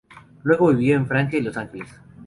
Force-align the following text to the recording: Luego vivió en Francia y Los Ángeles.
Luego 0.41 0.69
vivió 0.69 0.95
en 0.95 1.05
Francia 1.05 1.37
y 1.37 1.43
Los 1.43 1.57
Ángeles. 1.57 1.93